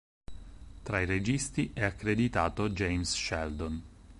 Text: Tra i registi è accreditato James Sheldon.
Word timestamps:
Tra 0.83 0.99
i 0.99 1.05
registi 1.05 1.69
è 1.75 1.83
accreditato 1.83 2.71
James 2.71 3.13
Sheldon. 3.13 3.83